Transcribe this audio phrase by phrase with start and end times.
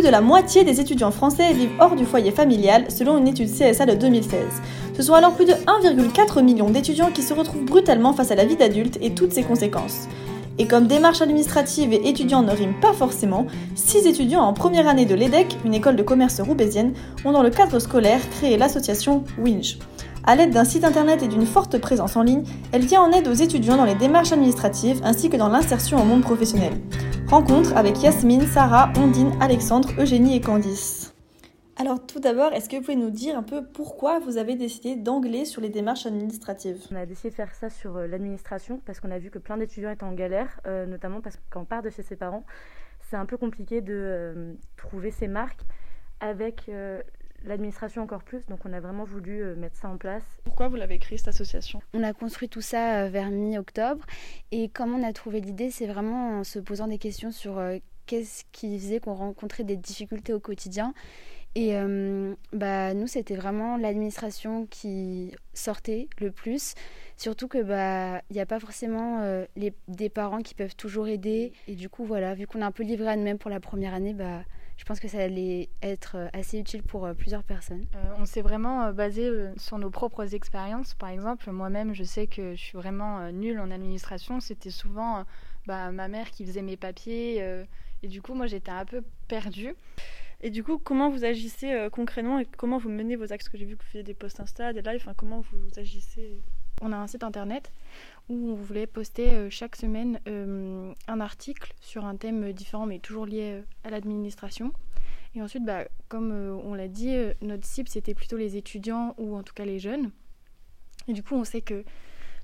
[0.00, 3.50] Plus de la moitié des étudiants français vivent hors du foyer familial, selon une étude
[3.50, 4.46] CSA de 2016.
[4.96, 8.46] Ce sont alors plus de 1,4 million d'étudiants qui se retrouvent brutalement face à la
[8.46, 10.08] vie d'adulte et toutes ses conséquences.
[10.56, 15.04] Et comme démarche administrative et étudiant ne riment pas forcément, 6 étudiants en première année
[15.04, 16.94] de l'EDEC, une école de commerce roubaisienne,
[17.26, 19.80] ont dans le cadre scolaire créé l'association WINJ.
[20.24, 23.28] À l'aide d'un site internet et d'une forte présence en ligne, elle vient en aide
[23.28, 26.72] aux étudiants dans les démarches administratives ainsi que dans l'insertion au monde professionnel.
[27.30, 31.14] Rencontre avec Yasmine, Sarah, Ondine, Alexandre, Eugénie et Candice.
[31.76, 34.96] Alors tout d'abord, est-ce que vous pouvez nous dire un peu pourquoi vous avez décidé
[34.96, 36.88] d'angler sur les démarches administratives?
[36.90, 39.56] On a décidé de faire ça sur euh, l'administration parce qu'on a vu que plein
[39.56, 42.44] d'étudiants étaient en galère, euh, notamment parce qu'on part de chez ses parents,
[43.08, 45.62] c'est un peu compliqué de euh, trouver ses marques
[46.18, 46.68] avec
[47.44, 48.46] l'administration encore plus.
[48.46, 50.22] Donc on a vraiment voulu euh, mettre ça en place.
[50.44, 51.80] Pourquoi vous l'avez créé cette association?
[51.94, 54.04] On a construit tout ça euh, vers mi-octobre.
[54.50, 57.78] Et comment on a trouvé l'idée, c'est vraiment en se posant des questions sur euh,
[58.06, 60.94] qu'est-ce qui faisait qu'on rencontrait des difficultés au quotidien.
[61.56, 61.74] Et
[62.52, 66.74] bah, nous, c'était vraiment l'administration qui sortait le plus.
[67.16, 71.52] Surtout que bah il n'y a pas forcément les, des parents qui peuvent toujours aider.
[71.66, 73.94] Et du coup, voilà, vu qu'on est un peu livré à nous-mêmes pour la première
[73.94, 74.44] année, bah,
[74.80, 77.84] je pense que ça allait être euh, assez utile pour euh, plusieurs personnes.
[77.94, 80.94] Euh, on s'est vraiment basé sur nos propres expériences.
[80.94, 84.40] Par exemple, moi-même, je sais que je suis vraiment nulle en administration.
[84.40, 85.26] C'était souvent
[85.66, 87.44] bah, ma mère qui faisait mes papiers.
[88.02, 89.74] et du coup, moi, j'étais un peu perdue.
[90.40, 93.42] Et du coup, comment vous agissez concrètement et comment vous menez vos actes?
[93.42, 95.06] Parce que j'ai vu que vous faisiez des posts Insta, des lives.
[95.14, 96.40] comment vous agissez?
[96.80, 97.70] On a un site internet
[98.30, 103.00] où on voulait poster euh, chaque semaine euh, un article sur un thème différent, mais
[103.00, 104.72] toujours lié euh, à l'administration.
[105.34, 109.44] Et ensuite, bah, comme on l'a dit, notre cible, c'était plutôt les étudiants ou en
[109.44, 110.10] tout cas les jeunes.
[111.06, 111.84] Et du coup, on sait que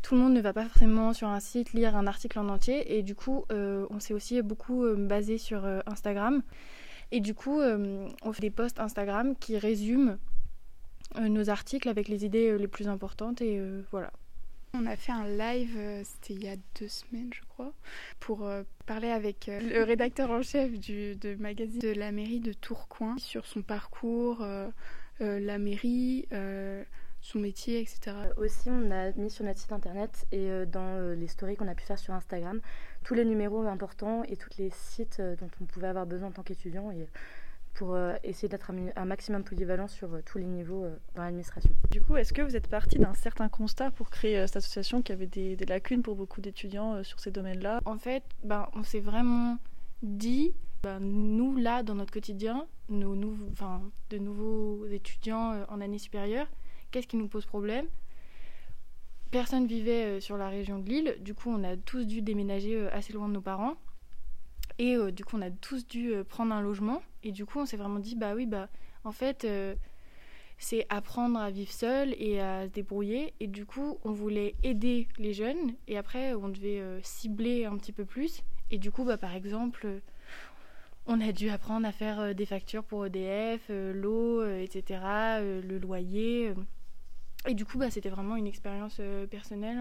[0.02, 2.96] tout le monde ne va pas forcément sur un site lire un article en entier.
[2.96, 6.44] Et du coup, on s'est aussi beaucoup basé sur Instagram.
[7.10, 10.16] Et du coup, on fait des posts Instagram qui résument
[11.20, 13.40] nos articles avec les idées les plus importantes.
[13.40, 13.60] Et
[13.90, 14.12] voilà.
[14.78, 17.72] On a fait un live, euh, c'était il y a deux semaines je crois,
[18.20, 22.52] pour euh, parler avec euh, le rédacteur en chef du magazine de la mairie de
[22.52, 24.44] Tourcoing sur son parcours,
[25.20, 26.26] la mairie,
[27.22, 28.16] son métier, etc.
[28.36, 31.84] Aussi, on a mis sur notre site internet et dans les stories qu'on a pu
[31.84, 32.60] faire sur Instagram
[33.02, 36.42] tous les numéros importants et tous les sites dont on pouvait avoir besoin en tant
[36.42, 36.92] qu'étudiant.
[37.76, 41.70] Pour euh, essayer d'être un, maximum polyvalent sur euh, tous les niveaux euh, dans l'administration.
[41.90, 45.12] Du coup, est-ce que vous êtes parti d'un certain constat pour créer cette association qui
[45.12, 47.80] avait des, lacunes pour beaucoup d'étudiants sur ces domaines-là?
[47.84, 49.58] En fait, ben, on s'est vraiment
[50.02, 53.14] dit, ben, nous là, dans notre quotidien, nos,
[53.52, 56.46] enfin, de nouveaux étudiants en année supérieure,
[56.90, 57.86] qu'est-ce qui nous pose problème?
[59.30, 63.12] Personne vivait sur la région de Lille, du coup on a tous dû déménager assez
[63.12, 63.74] loin de nos parents.
[64.78, 67.02] Et du coup, on a tous dû prendre un logement.
[67.22, 68.68] Et du coup, on s'est vraiment dit, bah oui, bah
[69.06, 69.76] en fait, euh,
[70.58, 73.34] c'est apprendre à vivre seul et à se débrouiller.
[73.38, 75.74] Et du coup, on voulait aider les jeunes.
[75.86, 78.42] Et après, on devait euh, cibler un petit peu plus.
[78.72, 80.00] Et du coup, bah, par exemple,
[81.06, 85.00] on a dû apprendre à faire euh, des factures pour EDF, l'eau, etc.,
[85.40, 86.52] le loyer.
[87.46, 89.00] Et du coup, bah, c'était vraiment une expérience
[89.30, 89.80] personnelle.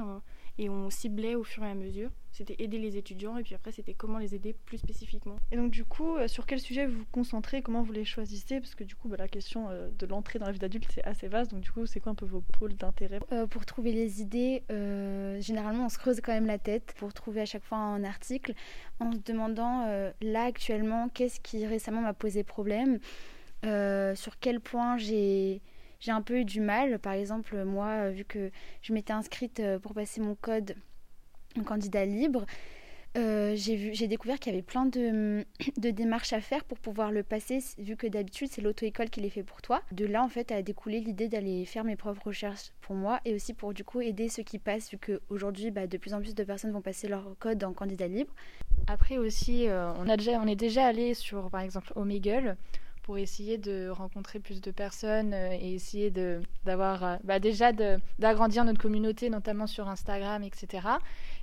[0.58, 2.10] Et on ciblait au fur et à mesure.
[2.32, 5.38] C'était aider les étudiants et puis après c'était comment les aider plus spécifiquement.
[5.52, 8.60] Et donc du coup, euh, sur quel sujet vous vous concentrez, comment vous les choisissez?
[8.60, 11.04] Parce que du coup, bah, la question euh, de l'entrée dans la vie d'adulte c'est
[11.06, 11.52] assez vaste.
[11.52, 13.20] Donc du coup, c'est quoi un peu vos pôles d'intérêt?
[13.32, 14.64] Euh, Pour trouver les idées,
[15.40, 18.54] généralement on se creuse quand même la tête pour trouver à chaque fois un article
[19.00, 19.86] en se demandant
[20.22, 23.00] là actuellement qu'est-ce qui récemment m'a posé problème,
[23.64, 25.62] sur quel point j'ai
[26.06, 27.00] j'ai un peu eu du mal.
[27.00, 28.52] Par exemple, moi, vu que
[28.84, 30.76] je m'étais inscrite euh, pour passer mon code
[31.58, 32.46] en candidat libre,
[33.18, 35.46] euh, j'ai découvert qu'il y avait plein de,
[35.78, 39.32] de, démarches à faire pour pouvoir le passer, vu que d'habitude c'est l'auto-école qui les
[39.32, 39.82] fait pour toi.
[39.94, 43.34] De là, en fait, a découlé l'idée d'aller faire mes propres recherches pour moi et
[43.34, 46.36] aussi pour du coup aider ceux qui passent, vu qu'aujourd'hui, bah, de plus en plus
[46.36, 48.34] de personnes vont passer leur code en candidat libre.
[48.88, 52.58] Après aussi, euh, on, a déjà, on est déjà allé sur, par exemple, Omegle
[53.06, 56.12] pour essayer de rencontrer plus de personnes euh, et essayer
[56.66, 57.72] d'avoir euh, bah déjà
[58.18, 60.88] d'agrandir notre communauté, notamment sur Instagram, etc.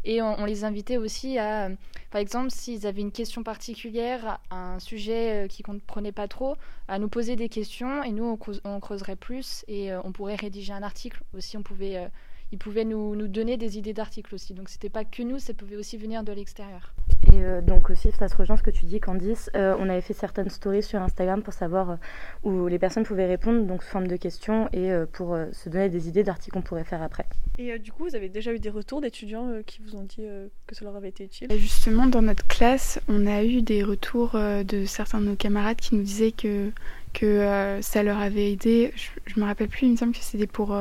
[0.02, 1.74] Et on, les invitait aussi à, euh,
[2.10, 6.56] par exemple, s'ils avaient une question particulière, un sujet qu'ils ne comprenaient pas trop,
[6.88, 10.82] à nous poser des questions et nous on, creuserait plus et on pourrait rédiger un
[10.82, 11.56] article aussi.
[11.56, 12.10] On pouvait
[12.50, 14.52] ils pouvaient nous, nous donner des idées d'articles aussi.
[14.52, 16.92] Donc c'était pas que nous, ça pouvait aussi venir de l'extérieur.
[17.32, 19.50] Et euh, donc aussi, ça se rejoint ce que tu dis, Candice.
[19.56, 21.96] Euh, on avait fait certaines stories sur Instagram pour savoir euh,
[22.42, 26.08] où les personnes pouvaient répondre, donc sous forme de questions, et pour se donner des
[26.08, 27.24] idées d'articles qu'on pourrait faire après.
[27.58, 30.24] Et du coup, vous avez déjà eu des retours d'étudiants qui vous ont dit
[30.66, 31.48] que ça leur avait été utile?
[31.56, 35.94] Justement, dans notre classe, on a eu des retours de certains de nos camarades qui
[35.94, 36.70] nous disaient que,
[37.12, 38.92] que ça leur avait aidé.
[38.96, 40.76] Je, je me rappelle plus, il me semble que c'était pour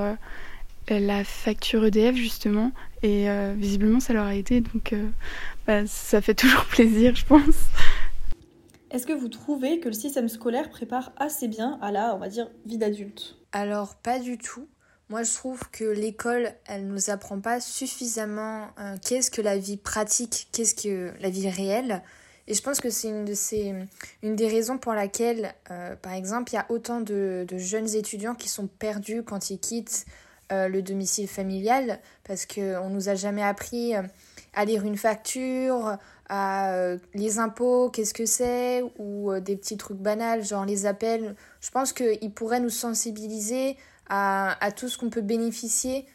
[0.90, 2.72] la facture EDF justement
[3.04, 5.08] et euh, visiblement ça leur a aidé donc euh,
[5.68, 7.56] bah, ça fait toujours plaisir je pense.
[8.90, 12.28] Est-ce que vous trouvez que le système scolaire prépare assez bien à la, on va
[12.28, 13.38] dire, vie d'adulte?
[13.54, 14.68] Alors pas du tout.
[15.10, 19.78] Moi je trouve que l'école, elle nous apprend pas suffisamment euh, qu'est-ce que la vie
[19.78, 22.02] pratique, qu'est-ce que la vie réelle.
[22.48, 23.74] Et je pense que c'est une, de ces,
[24.24, 25.54] une des raisons pour laquelle,
[26.02, 29.60] par exemple, il y a autant de, de jeunes étudiants qui sont perdus quand ils
[29.60, 30.06] quittent
[30.52, 34.02] euh, le domicile familial parce qu'on ne nous a jamais appris euh,
[34.54, 40.00] à lire une facture, à euh, les impôts, qu'est-ce que c'est, ou des petits trucs
[40.00, 41.36] banals, genre les appels.
[41.62, 43.78] Je pense qu'ils pourraient nous sensibiliser
[44.10, 46.06] à, à tout ce qu'on peut bénéficier,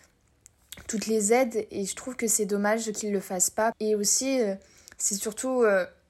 [0.87, 3.73] toutes les aides, et je trouve que c'est dommage qu'ils ne le fassent pas.
[3.81, 4.41] Et aussi,
[4.99, 5.65] c'est surtout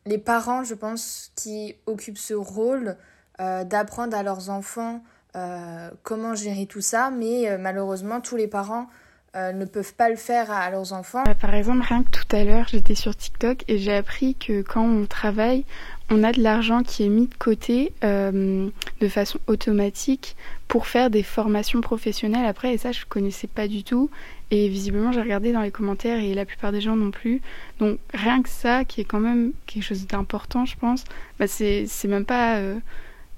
[0.05, 2.97] les parents, je pense, qui occupent ce rôle
[3.39, 5.01] d'apprendre à leurs enfants
[5.37, 8.89] euh, comment gérer tout ça, mais euh, malheureusement, tous les parents
[9.37, 11.25] euh, ne peuvent pas le faire à, leurs enfants.
[11.39, 14.83] Par exemple, rien que tout à l'heure, j'étais sur TikTok et j'ai appris que quand
[14.83, 15.65] on travaille,
[16.09, 20.37] on a de l'argent qui est mis de côté de façon automatique
[20.69, 22.47] pour faire des formations professionnelles.
[22.47, 24.09] Après et ça je connaissais pas du tout.
[24.53, 27.43] Et visiblement j'ai regardé dans les commentaires et la plupart des gens non plus.
[27.81, 31.05] Donc rien que ça qui est quand même quelque chose d'important je pense
[31.39, 32.61] bah c'est même pas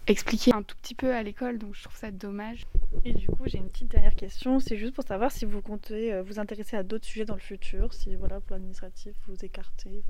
[0.08, 2.66] expliquer un tout petit peu à l'école, donc je trouve ça dommage.
[3.04, 6.12] Et du coup, j'ai une petite dernière question, c'est juste pour savoir si vous comptez
[6.12, 10.02] euh, vous intéresser à d'autres sujets dans le futur, si voilà pour l'administratif vous écartez.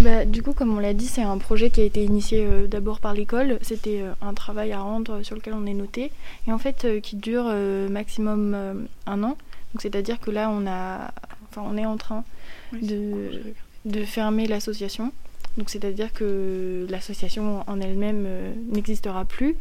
[0.00, 2.66] Bah, du coup, comme on l'a dit, c'est un projet qui a été initié euh,
[2.66, 3.58] d'abord par l'école.
[3.62, 6.10] C'était euh, un travail à rendre sur lequel on est noté
[6.46, 7.44] et en fait qui dure
[7.90, 9.36] maximum un an.
[9.72, 11.12] Donc c'est-à-dire que là, on a,
[11.48, 12.24] enfin, on est en train
[12.72, 13.54] de,
[13.84, 15.12] de fermer l'association
[15.56, 19.56] donc c'est-à-dire que l'association en elle-même euh, n'existera plus.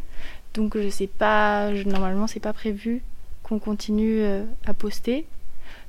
[0.54, 3.02] Donc je sais pas, normalement c'est pas prévu
[3.44, 5.26] qu'on continue euh, à poster.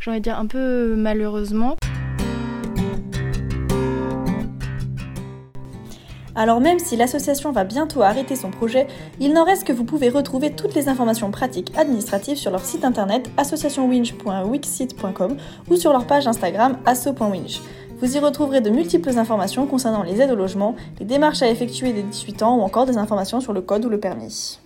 [0.01, 1.77] J'ai envie de dire un peu malheureusement.
[6.35, 8.87] Alors même si l'association va bientôt arrêter son projet,
[9.21, 12.87] il n'en reste que vous pouvez retrouver toutes les informations pratiques administratives sur leur site
[12.87, 15.37] internet associationwinch.wixsite.com
[15.69, 17.61] ou sur leur page Instagram asso.winch.
[18.03, 21.93] Vous y retrouverez de multiples informations concernant les aides au logement, les démarches à effectuer
[21.93, 24.59] des 18 ans ou encore des informations sur le code ou le permis.